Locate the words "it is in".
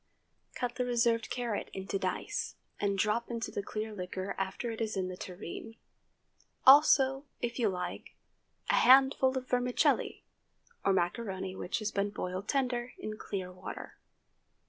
4.71-5.09